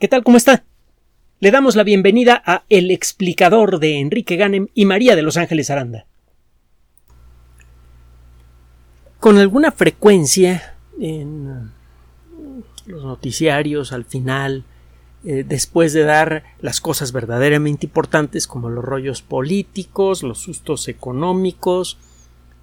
[0.00, 0.24] ¿Qué tal?
[0.24, 0.64] ¿Cómo está?
[1.38, 5.70] Le damos la bienvenida a El explicador de Enrique Ganem y María de Los Ángeles
[5.70, 6.06] Aranda.
[9.20, 11.70] Con alguna frecuencia en
[12.86, 14.64] los noticiarios al final,
[15.24, 21.98] eh, después de dar las cosas verdaderamente importantes como los rollos políticos, los sustos económicos,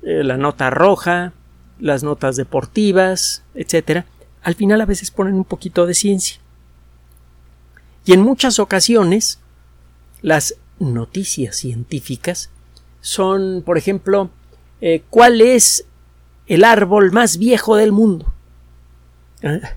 [0.03, 1.31] eh, la nota roja,
[1.79, 4.03] las notas deportivas, etc.,
[4.43, 6.40] al final a veces ponen un poquito de ciencia.
[8.05, 9.39] Y en muchas ocasiones
[10.21, 12.49] las noticias científicas
[13.01, 14.29] son, por ejemplo,
[14.81, 15.85] eh, ¿cuál es
[16.47, 18.33] el árbol más viejo del mundo?
[19.43, 19.75] Ah,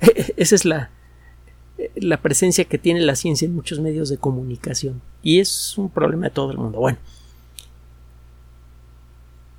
[0.36, 0.90] esa es la,
[1.96, 5.00] la presencia que tiene la ciencia en muchos medios de comunicación.
[5.22, 6.78] Y es un problema de todo el mundo.
[6.78, 6.98] Bueno,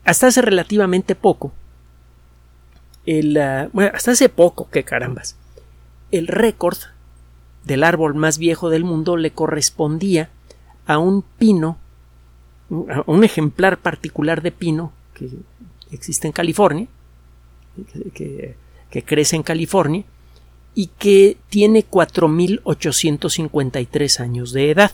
[0.03, 1.51] hasta hace relativamente poco,
[3.39, 5.35] ah, hasta hace poco, que carambas,
[6.11, 6.77] el récord
[7.63, 10.29] del árbol más viejo del mundo le correspondía
[10.85, 11.77] a un pino,
[12.89, 15.29] a un ejemplar particular de pino que
[15.91, 16.87] existe en California,
[18.13, 18.55] que,
[19.05, 20.03] crece en California
[20.73, 24.91] y que tiene 4.853 años de edad.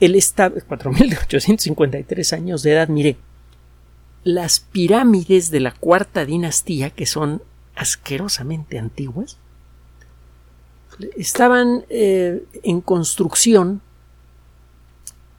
[0.00, 3.16] Él está 4.853 años de edad, mire,
[4.24, 7.42] las pirámides de la cuarta dinastía, que son
[7.74, 9.38] asquerosamente antiguas,
[11.16, 13.80] estaban eh, en construcción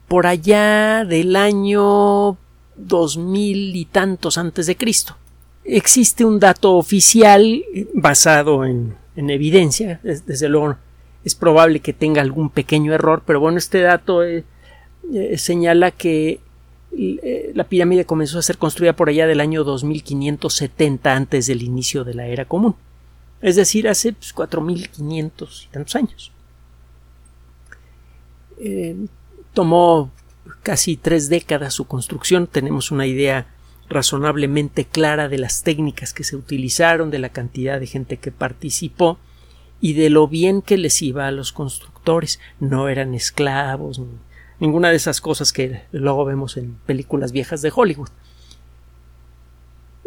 [0.08, 2.36] por allá del año
[2.76, 5.16] dos mil y tantos antes de Cristo.
[5.64, 10.76] Existe un dato oficial eh, basado en, evidencia, desde luego
[11.24, 14.44] es probable que tenga algún pequeño error, pero bueno, este dato eh,
[15.36, 16.40] señala que
[17.54, 22.14] la pirámide comenzó a ser construida por allá del año 2570 antes del inicio de
[22.14, 22.74] la era común
[23.42, 26.32] es decir, hace pues, 4.500 y tantos años.
[28.58, 28.96] Eh,
[29.54, 30.10] tomó
[30.62, 33.46] casi tres décadas su construcción, tenemos una idea
[33.88, 39.18] razonablemente clara de las técnicas que se utilizaron, de la cantidad de gente que participó
[39.80, 42.38] y de lo bien que les iba a los constructores.
[42.60, 44.00] No eran esclavos,
[44.60, 48.10] ninguna de esas cosas que luego vemos en películas viejas de Hollywood.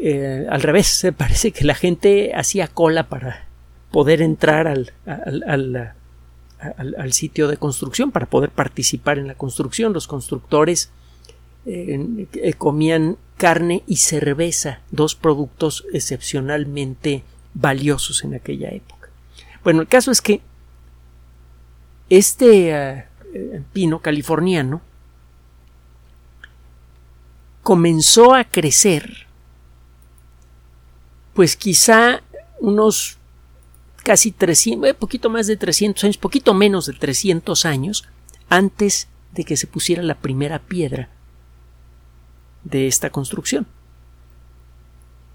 [0.05, 3.47] Eh, al revés, parece que la gente hacía cola para
[3.89, 9.93] poder entrar al, al, sitio de construcción, para poder participar en la construcción.
[9.93, 10.91] Los constructores
[11.65, 19.07] eh, eh, comían carne y cerveza, dos productos excepcionalmente valiosos en aquella época.
[19.63, 20.41] Bueno, el caso es que
[22.09, 23.05] este
[23.71, 24.81] pino californiano
[27.61, 29.27] comenzó a crecer
[31.33, 32.21] pues quizá
[32.59, 33.17] unos
[34.03, 38.05] casi 300, eh, poquito más de 300 años, poquito menos de 300 años
[38.49, 41.09] antes de que se pusiera la primera piedra
[42.63, 43.65] de esta construcción.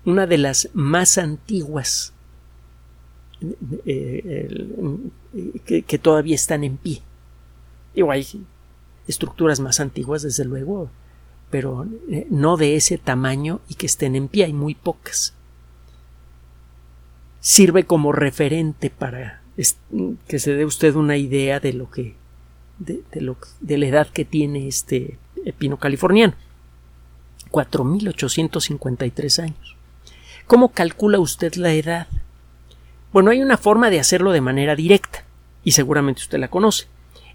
[0.04, 2.12] Una de las más antiguas
[3.84, 4.48] eh,
[5.64, 7.02] que, que, todavía están en pie.
[7.94, 8.26] Digo, hay
[9.06, 10.90] estructuras más antiguas, desde luego,
[11.50, 15.34] pero eh, no de ese tamaño y que estén en pie, hay muy pocas
[17.40, 19.42] sirve como referente para
[20.26, 22.14] que se dé usted una idea de lo que
[22.78, 23.02] de,
[23.76, 25.18] la edad que tiene este
[25.58, 26.34] pino californiano.
[27.50, 29.76] 4.853 años.
[30.46, 32.06] ¿Cómo calcula usted la edad?
[33.12, 35.24] Bueno, hay una forma de hacerlo de manera directa,
[35.64, 36.86] y seguramente usted la conoce.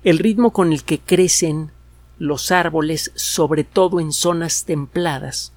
[0.03, 1.71] El ritmo con el que crecen
[2.19, 5.51] los árboles, sobre todo en zonas templadas,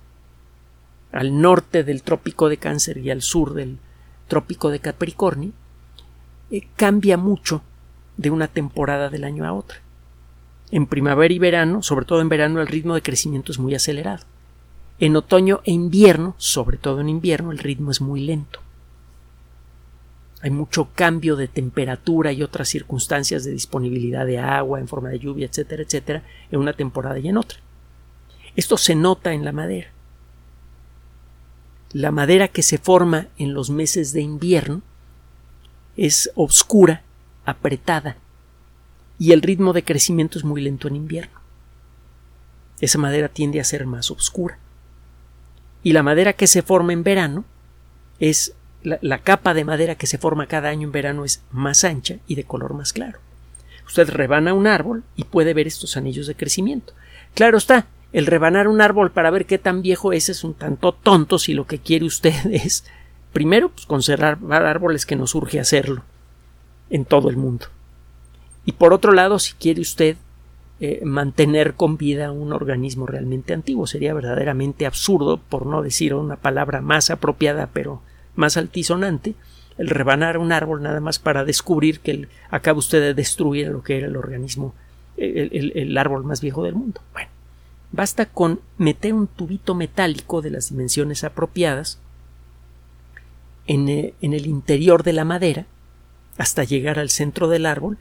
[1.13, 3.79] al norte del trópico de Cáncer y al sur del
[4.29, 5.53] trópico de Capricornio,
[6.51, 7.63] eh, cambia mucho
[8.17, 9.79] de una temporada del año a otra.
[10.71, 14.25] En primavera y verano, sobre todo en verano, el ritmo de crecimiento es muy acelerado.
[14.99, 18.61] En otoño e invierno, sobre todo en invierno, el ritmo es muy lento.
[20.41, 25.19] Hay mucho cambio de temperatura y otras circunstancias de disponibilidad de agua en forma de
[25.19, 27.59] lluvia, etcétera, etcétera, en una temporada y en otra.
[28.55, 29.96] Esto se nota en la madera
[31.93, 34.83] la madera que se forma en los meses de invierno
[35.97, 37.03] es oscura,
[37.45, 38.17] apretada,
[39.19, 41.41] y el ritmo de crecimiento es muy lento en invierno.
[42.81, 44.59] Esa madera tiende a ser más oscura.
[45.83, 47.45] Y la madera que se forma en verano
[48.19, 51.85] es la, la, capa de madera que se forma cada año en verano es más
[51.85, 53.21] ancha y de color más claro.
[53.87, 56.93] Usted rebana un árbol y puede ver estos anillos de crecimiento.
[57.35, 57.87] Claro está,
[58.17, 61.53] el rebanar un árbol para ver qué tan viejo es es un tanto tonto si
[61.53, 62.87] lo que quiere usted es
[63.35, 66.03] primero pues, conservar árboles que nos urge hacerlo
[66.89, 67.67] en todo el mundo.
[68.65, 70.17] Y por otro lado, si quiere usted
[70.81, 76.37] eh, mantener con vida un organismo realmente antiguo, sería verdaderamente absurdo, por no decir una
[76.37, 78.01] palabra más apropiada pero
[78.35, 79.35] más altisonante,
[79.77, 83.99] el rebanar un árbol nada más para descubrir que acaba usted de destruir lo que
[83.99, 84.75] era el organismo,
[85.19, 87.03] el, árbol más viejo del mundo.
[87.13, 87.29] Bueno,
[87.93, 91.99] basta con meter un tubito metálico de las dimensiones apropiadas
[93.67, 95.67] en, eh, en el interior de la madera
[96.39, 97.99] hasta llegar al centro del árbol.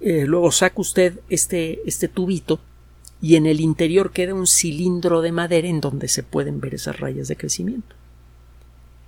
[0.00, 2.60] Eh, luego saca usted este, este tubito
[3.20, 6.98] y en el interior queda un cilindro de madera en donde se pueden ver esas
[6.98, 7.94] rayas de crecimiento.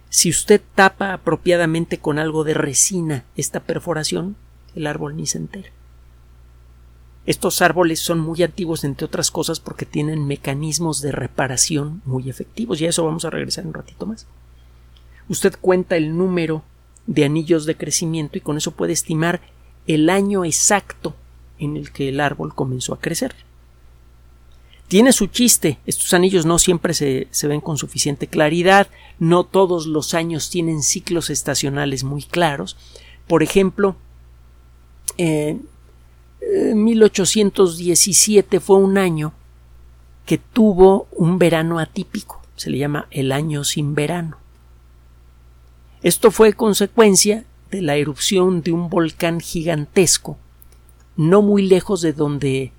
[0.09, 4.37] Si usted tapa apropiadamente con algo de resina esta perforación,
[4.77, 5.71] el árbol ni se entera.
[7.27, 12.81] Estos árboles son muy antiguos, entre otras cosas, porque tienen mecanismos de reparación muy efectivos,
[12.81, 14.27] y a eso vamos a regresar un ratito más.
[15.29, 16.63] Usted cuenta el número
[17.07, 19.41] de anillos de crecimiento y con eso puede estimar
[19.87, 21.15] el año exacto
[21.59, 23.35] en el que el árbol comenzó a crecer.
[24.89, 28.89] Tiene su chiste, estos anillos no siempre se, ven con suficiente claridad,
[29.19, 32.77] no todos los años tienen ciclos estacionales muy claros.
[33.27, 33.97] Por ejemplo,
[35.17, 35.59] eh,
[36.75, 39.33] 1817 fue un año
[40.27, 44.39] que tuvo un verano atípico, se le llama el año sin verano.
[46.03, 50.37] Esto fue consecuencia de la erupción de un volcán gigantesco,
[51.17, 52.73] no muy lejos de donde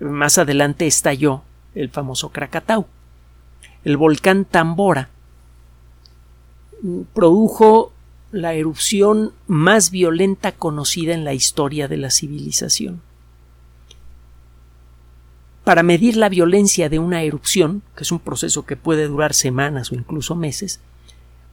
[0.00, 1.42] más adelante estalló
[1.74, 2.86] el famoso Krakatau.
[3.84, 5.10] El volcán Tambora
[7.14, 7.92] produjo
[8.32, 13.00] la erupción más violenta conocida en la historia de la civilización.
[15.66, 19.90] Para medir la violencia de una erupción, que es un proceso que puede durar semanas
[19.90, 20.78] o incluso meses,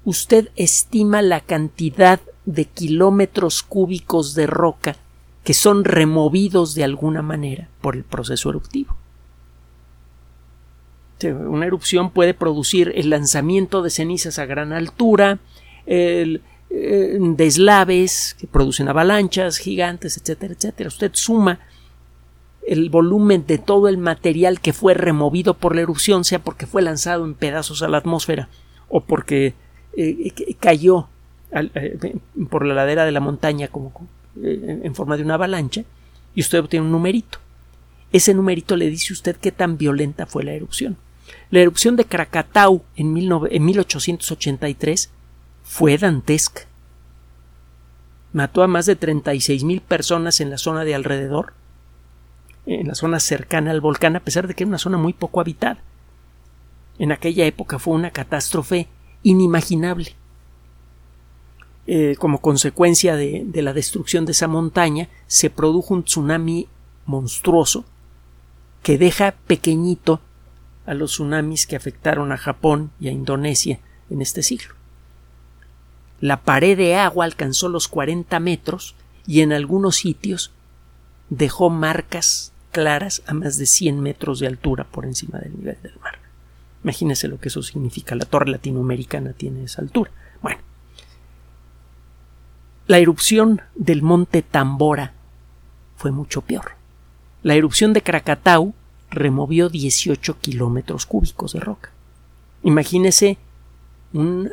[0.05, 4.97] usted estima la cantidad de kilómetros cúbicos de roca
[5.43, 8.95] que son removidos de alguna manera por el proceso eruptivo.
[11.23, 15.39] Una erupción puede producir el lanzamiento de cenizas a gran altura,
[15.87, 20.89] el, eh, deslaves que producen avalanchas gigantes, etcétera, etcétera.
[20.89, 21.61] Usted suma
[22.67, 26.81] el volumen de todo el material que fue removido por la erupción, sea porque fue
[26.81, 28.49] lanzado en pedazos a la atmósfera
[28.89, 29.53] o porque
[29.95, 31.07] eh, cayó
[31.51, 32.15] eh,
[32.49, 33.91] por la ladera de la montaña como
[34.41, 35.83] eh, en forma de una avalancha
[36.35, 37.39] y usted obtiene un numerito.
[38.11, 40.97] Ese numerito le dice usted qué tan violenta fue la erupción.
[41.49, 45.11] La erupción de Krakatau en, 1883
[45.63, 46.63] fue dantesca.
[48.31, 51.53] Mató a más de 36 mil personas en la zona de alrededor,
[52.65, 55.41] en la zona cercana al volcán, a pesar de que era una zona muy poco
[55.41, 55.79] habitada.
[56.97, 58.87] En aquella época fue una catástrofe
[59.23, 60.15] inimaginable.
[61.85, 66.67] Eh, como consecuencia de, la destrucción de esa montaña, se produjo un tsunami
[67.05, 67.83] monstruoso
[68.81, 70.21] que deja pequeñito
[70.85, 73.79] a los tsunamis que afectaron a Japón y a Indonesia
[74.09, 74.75] en este siglo.
[76.21, 78.95] La pared de agua alcanzó los 40 metros
[79.27, 80.51] y en algunos sitios
[81.29, 85.97] dejó marcas claras a más de 100 metros de altura por encima del nivel del
[86.01, 86.19] mar.
[86.83, 88.15] Imagínese lo que eso significa.
[88.15, 90.11] La torre latinoamericana tiene esa altura.
[90.41, 90.59] Bueno.
[92.87, 95.13] La erupción del monte Tambora
[95.95, 96.71] fue mucho peor.
[97.41, 98.73] La erupción de Krakatau
[99.09, 101.91] removió 18 kilómetros cúbicos de roca.
[102.63, 103.37] Imagínese
[104.11, 104.51] un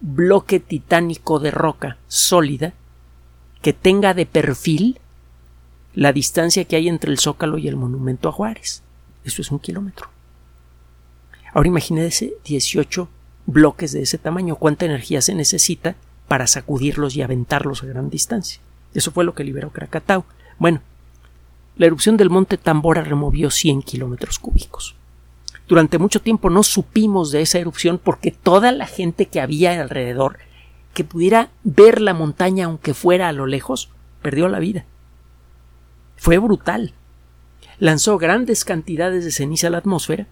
[0.00, 2.72] bloque titánico de roca sólida
[3.60, 4.98] que tenga de perfil
[5.94, 8.82] la distancia que hay entre el Zócalo y el monumento a Juárez.
[9.24, 10.08] Eso es un kilómetro.
[11.52, 13.08] Ahora imagínese 18
[13.46, 15.96] bloques de ese tamaño, cuánta energía se necesita
[16.28, 18.60] para sacudirlos y aventarlos a gran distancia.
[18.94, 20.24] Eso fue lo que liberó Krakatau.
[20.58, 20.80] Bueno,
[21.76, 24.94] la erupción del monte Tambora removió 100 kilómetros cúbicos.
[25.68, 30.38] Durante mucho tiempo no supimos de esa erupción porque toda la gente que había alrededor
[30.94, 34.84] que pudiera ver la montaña aunque fuera a lo lejos perdió la vida.
[36.22, 36.94] Fue brutal.
[37.80, 40.28] Lanzó grandes cantidades de ceniza a la atmósfera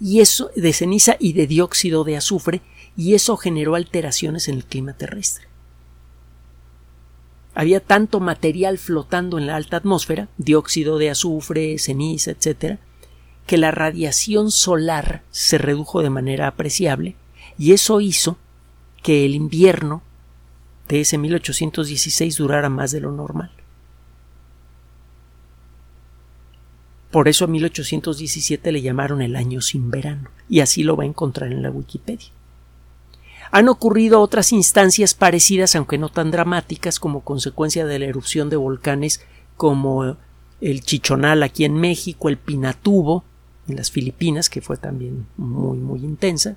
[0.00, 2.62] y eso de ceniza y de dióxido de azufre
[2.96, 5.48] y eso generó alteraciones en el clima terrestre.
[7.52, 12.78] Había tanto material flotando en la alta atmósfera, dióxido de azufre, ceniza, etc.,
[13.48, 17.16] que la radiación solar se redujo de manera apreciable
[17.58, 18.38] y eso hizo
[19.02, 20.04] que el invierno
[20.86, 23.50] de ese 1816 durara más de lo normal.
[27.10, 31.08] Por eso a 1817 le llamaron el año sin verano, y así lo va a
[31.08, 32.28] encontrar en la Wikipedia.
[33.50, 38.56] Han ocurrido otras instancias parecidas, aunque no tan dramáticas, como consecuencia de la erupción de
[38.56, 39.22] volcanes
[39.56, 40.16] como
[40.60, 43.24] el Chichonal aquí en México, el Pinatubo
[43.66, 46.56] en las Filipinas, que fue también muy, muy intensa.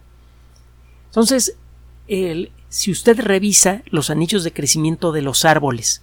[1.07, 1.55] Entonces,
[2.07, 6.01] el, si usted revisa los anillos de crecimiento de los árboles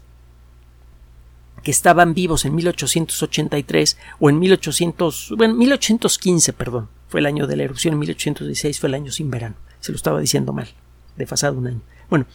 [1.63, 7.57] que estaban vivos en 1883 o en 1800, bueno, 1815, perdón, fue el año de
[7.57, 10.69] la erupción, en 1816 fue el año sin verano, se lo estaba diciendo mal,
[11.17, 11.81] desfasado un año.
[12.09, 12.27] Bueno,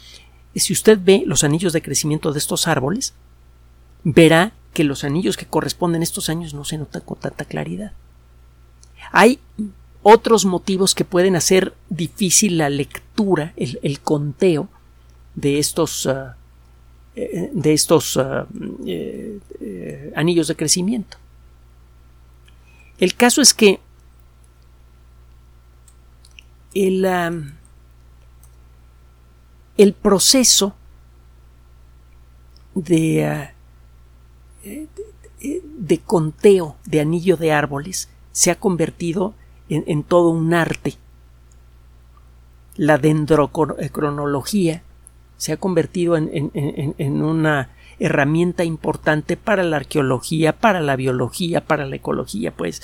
[0.56, 3.14] si usted ve los anillos de crecimiento de estos árboles,
[4.04, 7.94] verá que los anillos que corresponden a estos años no se notan con tanta claridad.
[9.12, 9.40] Hay
[10.04, 14.70] otros motivos que pueden hacer difícil la lectura, el, conteo
[15.34, 16.38] de estos, ah,
[17.18, 18.46] eh, de estos ah,
[18.86, 21.16] eh, eh, anillos de crecimiento.
[22.98, 23.80] El caso es que
[26.74, 27.32] el, ah,
[29.78, 30.76] el proceso
[32.74, 33.50] de,
[35.42, 39.36] de, conteo de anillo de árboles se ha convertido
[39.70, 40.96] en todo un arte.
[42.76, 44.84] La dendrocronología
[45.38, 51.96] se ha convertido en, una herramienta importante para la arqueología, para la biología, para la
[51.96, 52.82] ecología, pues,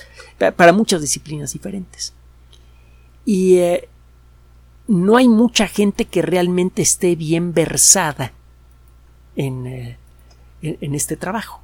[0.55, 2.13] para muchas disciplinas diferentes.
[3.25, 3.89] Y eh,
[4.87, 8.33] no hay mucha gente que realmente esté bien versada
[9.35, 9.97] en, eh,
[10.61, 11.61] este trabajo.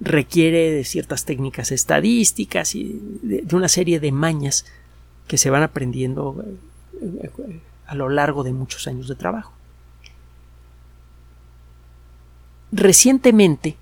[0.00, 4.64] Requiere de ciertas técnicas estadísticas y de, una serie de mañas
[5.26, 6.44] que se van aprendiendo
[7.00, 7.30] eh,
[7.90, 9.52] a lo largo de muchos años de trabajo.
[12.70, 13.76] Recientemente,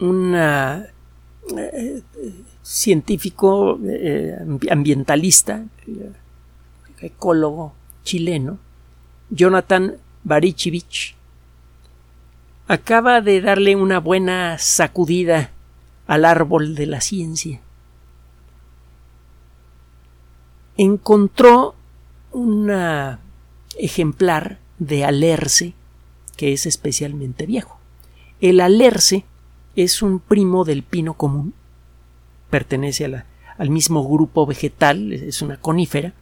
[0.00, 2.02] un eh,
[2.62, 4.36] científico eh,
[4.70, 5.64] ambientalista,
[7.00, 7.72] ecólogo
[8.04, 8.58] chileno,
[9.30, 11.16] Jonathan Barichevich,
[12.68, 15.52] acaba de darle una buena sacudida
[16.06, 17.60] al árbol de la ciencia.
[20.76, 21.74] Encontró
[22.36, 22.70] un
[23.78, 25.72] ejemplar de alerce
[26.36, 27.78] que es especialmente viejo.
[28.42, 29.24] El alerce
[29.74, 31.54] es un primo del pino común,
[32.50, 33.06] pertenece
[33.56, 36.12] al mismo grupo vegetal, es una conífera.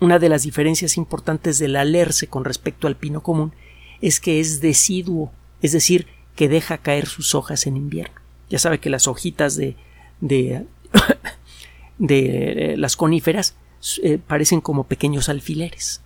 [0.00, 3.52] Una de las diferencias importantes del alerce con respecto al pino común
[4.00, 6.06] es que es deciduo, es decir,
[6.36, 8.14] que deja caer sus hojas en invierno.
[8.48, 9.74] Ya sabe que las hojitas de,
[10.20, 10.64] de,
[11.98, 13.56] de las coníferas
[14.02, 16.00] eh, parecen como pequeños alfileres.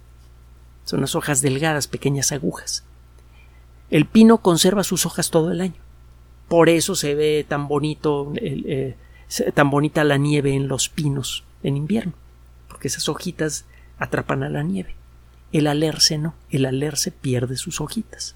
[0.84, 2.84] Son las hojas delgadas, pequeñas agujas.
[3.90, 5.80] El pino conserva sus hojas todo el año.
[6.48, 8.96] Por eso se ve tan bonito, eh,
[9.54, 12.12] tan bonita la nieve en los pinos en invierno,
[12.68, 13.64] porque esas hojitas
[13.98, 14.94] atrapan a la nieve.
[15.52, 18.34] El alerce no, el alerce pierde sus hojitas.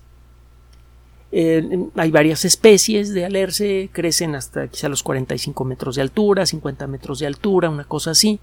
[1.32, 6.86] Eh, hay varias especies de alerce, crecen hasta quizá los 45 metros de altura, 50
[6.86, 8.38] metros de altura, una cosa así.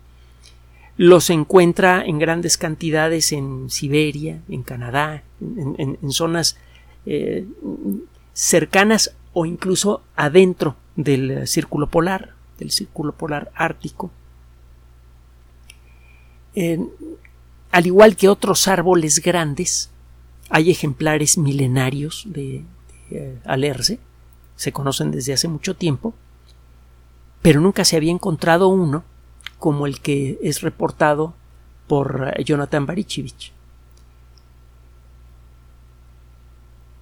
[0.95, 6.57] Los encuentra en grandes cantidades en Siberia, en Canadá, en, zonas
[7.05, 7.45] eh,
[8.33, 14.11] cercanas o incluso adentro del círculo polar, del círculo polar ártico.
[17.71, 19.89] al igual que otros árboles grandes,
[20.49, 22.63] hay ejemplares milenarios de,
[23.09, 23.99] de alerce,
[24.55, 26.13] se conocen desde hace mucho tiempo,
[27.41, 29.03] pero nunca se había encontrado uno
[29.63, 31.33] como el que es reportado
[31.87, 33.53] por eh, Jonathan Barichevich.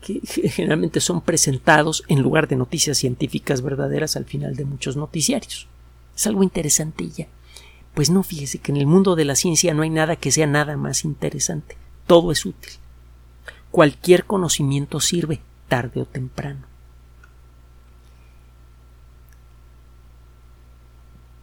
[0.00, 5.66] que generalmente son presentados en lugar de noticias científicas verdaderas al final de muchos noticiarios.
[6.14, 7.26] Es algo interesante y ya.
[7.94, 10.46] Pues no, fíjese que en el mundo de la ciencia no hay nada que sea
[10.46, 11.76] nada más interesante.
[12.06, 12.72] Todo es útil.
[13.70, 16.66] Cualquier conocimiento sirve, tarde o temprano.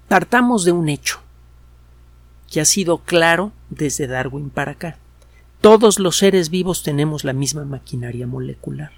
[0.08, 1.20] Partamos de un hecho
[2.50, 4.98] que ha sido claro desde Darwin para acá.
[5.60, 8.92] Todos los seres vivos tenemos la misma maquinaria molecular.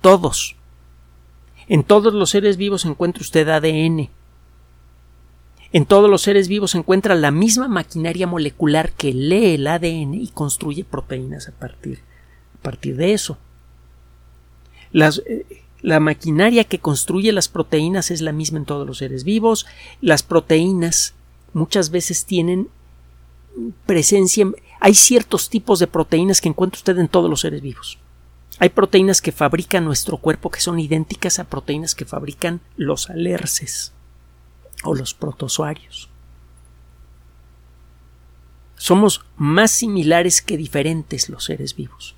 [0.00, 0.56] Todos.
[1.68, 4.10] En todos los seres vivos encuentra usted ADN,
[5.72, 10.14] en todos los seres vivos se encuentra la misma maquinaria molecular que lee el ADN
[10.14, 12.00] y construye proteínas a partir,
[12.58, 13.38] a partir de eso.
[14.92, 15.46] Eh,
[15.80, 19.66] la maquinaria que construye las proteínas es la misma en todos los seres vivos.
[20.02, 21.14] Las proteínas
[21.54, 22.68] muchas veces tienen
[23.86, 24.46] presencia.
[24.78, 27.98] Hay ciertos tipos de proteínas que encuentra usted en todos los seres vivos.
[28.58, 33.92] Hay proteínas que fabrica nuestro cuerpo que son idénticas a proteínas que fabrican los alerces
[34.82, 36.08] o los protozoarios.
[38.76, 42.16] Somos más similares que diferentes los seres vivos.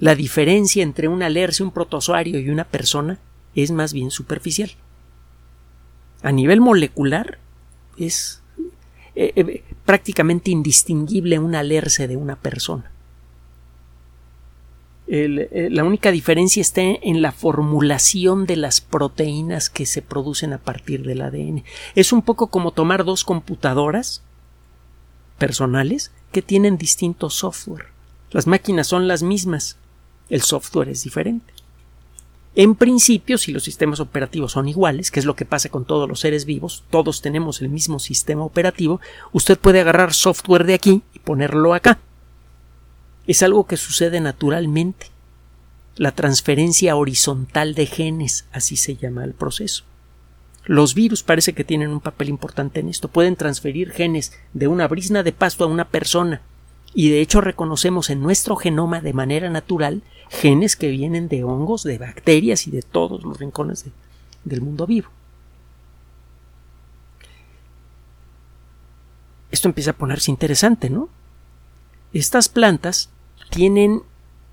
[0.00, 3.18] La diferencia entre un alerce, un protozoario y una persona
[3.54, 4.72] es más bien superficial.
[6.22, 7.38] A nivel molecular
[7.96, 8.42] es
[9.14, 12.90] eh, eh, prácticamente indistinguible un alerce de una persona.
[15.06, 20.58] Eh, la única diferencia está en la formulación de las proteínas que se producen a
[20.58, 21.64] partir del ADN.
[21.94, 24.22] Es un poco como tomar dos computadoras
[25.38, 27.86] personales que tienen distinto software.
[28.30, 29.76] Las máquinas son las mismas,
[30.30, 31.52] el software es diferente.
[32.56, 36.08] En principio, si los sistemas operativos son iguales, que es lo que pasa con todos
[36.08, 39.00] los seres vivos, todos tenemos el mismo sistema operativo,
[39.32, 41.98] usted puede agarrar software de aquí y ponerlo acá
[43.26, 45.06] es algo que sucede naturalmente.
[45.96, 49.84] La transferencia horizontal de genes, así se llama el proceso.
[50.66, 53.08] Los virus parece que tienen un papel importante en esto.
[53.08, 56.40] Pueden transferir genes de una brisna de pasto a una persona.
[56.94, 61.82] Y de hecho reconocemos en nuestro genoma de manera natural genes que vienen de hongos,
[61.82, 63.84] de bacterias y de todos los rincones
[64.44, 65.08] del mundo vivo.
[69.50, 71.08] Esto empieza a ponerse interesante, ¿no?
[72.12, 73.10] Estas plantas
[73.54, 74.02] tienen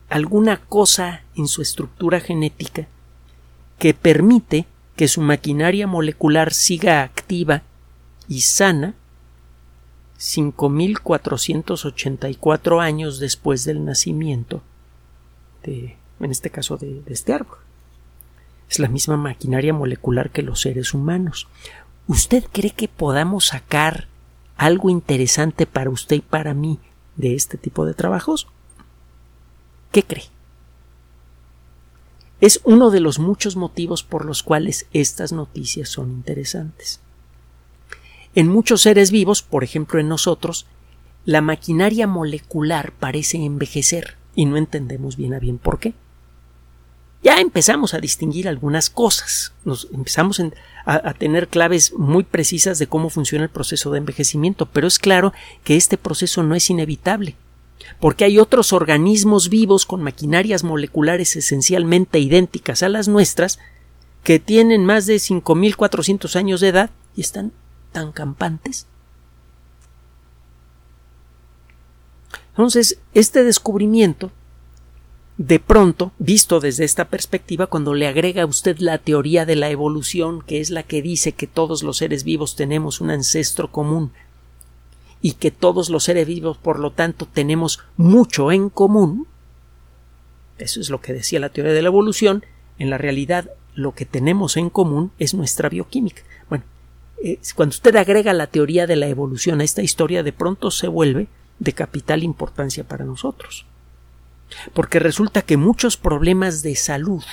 [0.09, 2.87] alguna cosa en su estructura genética
[3.79, 7.63] que permite que su maquinaria molecular siga activa
[8.27, 8.93] y sana
[10.19, 14.61] 5.484 años después del nacimiento
[15.63, 17.57] de, en este caso, de, de este árbol.
[18.69, 21.47] Es la misma maquinaria molecular que los seres humanos.
[22.05, 24.07] ¿Usted cree que podamos sacar
[24.57, 26.77] algo interesante para usted y para mí
[27.15, 28.47] de este tipo de trabajos?
[29.91, 30.23] ¿Qué cree?
[32.39, 37.01] Es uno de los muchos motivos por los cuales estas noticias son interesantes.
[38.33, 40.65] En muchos seres vivos, por ejemplo en nosotros,
[41.25, 45.93] la maquinaria molecular parece envejecer y no entendemos bien a bien por qué.
[47.21, 50.51] Ya empezamos a distinguir algunas cosas, nos empezamos a,
[50.85, 55.31] a tener claves muy precisas de cómo funciona el proceso de envejecimiento, pero es claro
[55.63, 57.35] que este proceso no es inevitable
[57.99, 63.59] porque hay otros organismos vivos con maquinarias moleculares esencialmente idénticas a las nuestras
[64.23, 67.51] que tienen más de 5.400 años de edad y están
[67.91, 68.87] tan campantes.
[72.49, 74.31] Entonces, este descubrimiento,
[75.37, 79.69] de pronto, visto desde esta perspectiva, cuando le agrega a usted la teoría de la
[79.69, 84.11] evolución, que es la que dice que todos los seres vivos tenemos un ancestro común
[85.21, 89.27] y que todos los seres vivos, por lo tanto, tenemos mucho en común,
[90.57, 92.43] eso es lo que decía la teoría de la evolución,
[92.79, 96.23] en la realidad lo que tenemos en común es nuestra bioquímica.
[96.49, 96.63] Bueno,
[97.23, 100.87] eh, cuando usted agrega la teoría de la evolución a esta historia, de pronto se
[100.87, 101.27] vuelve
[101.59, 103.65] de capital importancia para nosotros.
[104.73, 107.23] Porque resulta que muchos problemas de salud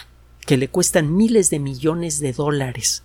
[0.46, 3.02] que le cuestan miles de millones de dólares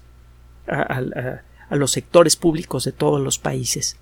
[0.68, 3.98] a los sectores públicos de todos los países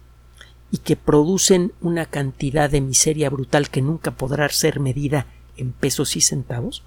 [0.71, 6.15] y que producen una cantidad de miseria brutal que nunca podrá ser medida en pesos
[6.15, 6.83] y centavos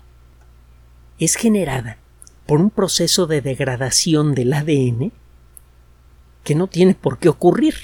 [1.18, 1.98] es generada
[2.46, 5.12] por un proceso de degradación del ADN
[6.42, 7.74] que no tiene por qué ocurrir,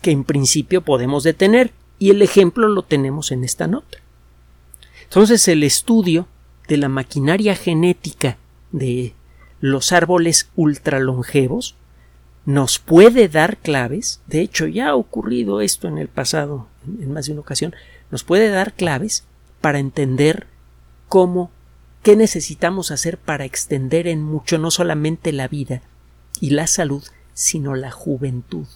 [0.00, 3.98] que en principio podemos detener, y el ejemplo lo tenemos en esta nota.
[5.04, 6.26] Entonces el estudio
[6.66, 8.38] de la maquinaria genética
[8.72, 9.14] de
[9.60, 11.76] los árboles ultralongevos
[12.46, 17.26] nos puede dar claves, de hecho ya ha ocurrido esto en el pasado en más
[17.26, 17.74] de una ocasión,
[18.10, 19.24] nos puede dar claves
[19.60, 20.46] para entender
[21.08, 21.50] cómo,
[22.02, 25.82] qué necesitamos hacer para extender en mucho no solamente la vida
[26.40, 27.02] y la salud,
[27.32, 28.66] sino la juventud.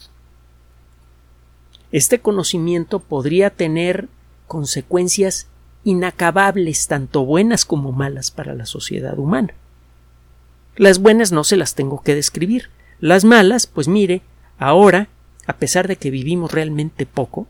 [1.92, 4.08] Este conocimiento podría tener
[4.46, 5.46] consecuencias
[5.84, 9.54] inacabables, tanto buenas como malas para la sociedad humana.
[10.76, 12.70] Las buenas no se las tengo que describir.
[13.00, 14.22] Las malas, pues mire,
[14.58, 15.08] ahora,
[15.46, 17.46] a pesar de que vivimos realmente poco,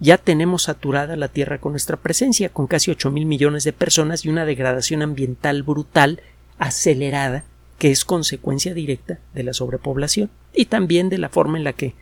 [0.00, 4.24] ya tenemos saturada la Tierra con nuestra presencia, con casi ocho mil millones de personas
[4.24, 6.20] y una degradación ambiental brutal,
[6.58, 7.44] acelerada,
[7.78, 11.94] que es consecuencia directa de la sobrepoblación y también de la forma en la que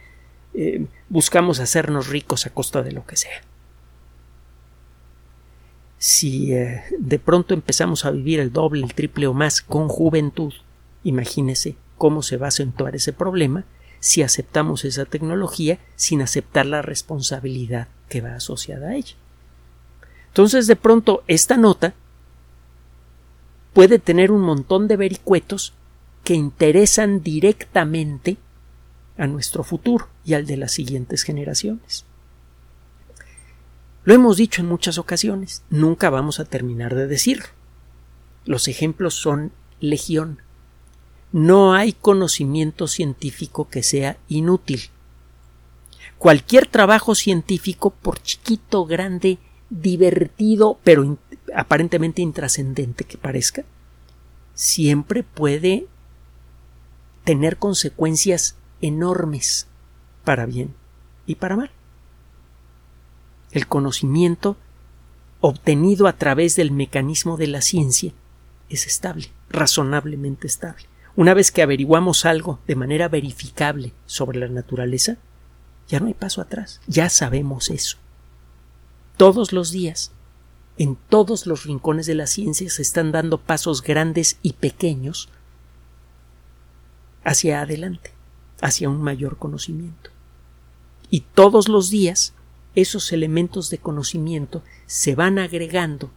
[0.54, 3.42] eh, buscamos hacernos ricos a costa de lo que sea.
[5.98, 10.52] Si eh, de pronto empezamos a vivir el doble, el triple o más con juventud,
[11.04, 13.62] imagínese cómo se va a acentuar ese problema
[14.00, 19.14] si aceptamos esa tecnología sin aceptar la responsabilidad que va asociada a ella.
[20.26, 21.94] Entonces, de pronto, esta nota
[23.72, 25.74] puede tener un montón de vericuetos
[26.24, 28.36] que interesan directamente
[29.16, 32.04] a nuestro futuro y al de las siguientes generaciones.
[34.02, 37.46] Lo hemos dicho en muchas ocasiones, nunca vamos a terminar de decirlo.
[38.44, 40.40] Los ejemplos son legión.
[41.32, 44.82] No hay conocimiento científico que sea inútil.
[46.18, 49.38] Cualquier trabajo científico, por chiquito, grande,
[49.70, 51.18] divertido, pero
[51.54, 53.64] aparentemente intrascendente que parezca,
[54.54, 55.86] siempre puede
[57.24, 59.66] tener consecuencias enormes
[60.24, 60.74] para bien
[61.26, 61.70] y para mal.
[63.52, 64.56] El conocimiento
[65.40, 68.12] obtenido a través del mecanismo de la ciencia
[68.68, 70.91] es estable, razonablemente estable.
[71.14, 75.18] Una vez que averiguamos algo de manera verificable sobre la naturaleza,
[75.88, 77.98] ya no hay paso atrás, ya sabemos eso.
[79.18, 80.12] Todos los días,
[80.78, 85.28] en todos los rincones de la ciencia se están dando pasos grandes y pequeños
[87.24, 88.12] hacia adelante,
[88.62, 90.10] hacia un mayor conocimiento.
[91.10, 92.32] Y todos los días
[92.74, 96.10] esos elementos de conocimiento se van agregando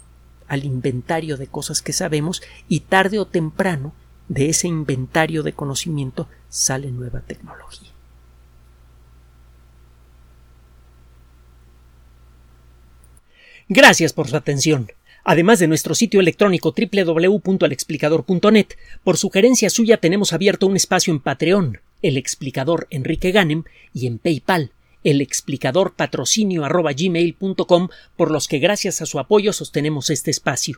[0.48, 3.94] al inventario de cosas que sabemos y tarde o temprano
[4.28, 7.90] de ese inventario de conocimiento sale nueva tecnología.
[13.68, 14.92] Gracias por su atención.
[15.24, 18.68] Además de nuestro sitio electrónico www.alexplicador.net,
[19.04, 24.20] por sugerencia suya tenemos abierto un espacio en Patreon, el explicador Enrique Ganem, y en
[24.20, 24.72] PayPal,
[25.04, 26.64] el explicador patrocinio
[28.16, 30.78] por los que gracias a su apoyo sostenemos este espacio.